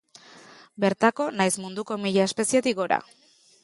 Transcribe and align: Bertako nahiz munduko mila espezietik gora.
Bertako 0.85 1.27
nahiz 1.41 1.53
munduko 1.67 2.01
mila 2.07 2.29
espezietik 2.31 2.85
gora. 2.85 3.03